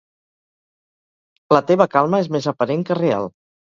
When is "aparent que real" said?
2.57-3.35